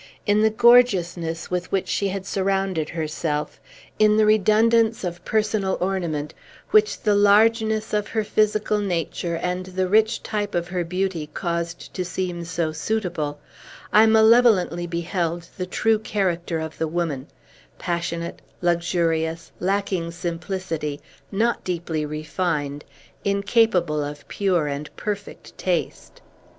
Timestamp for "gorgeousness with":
0.49-1.71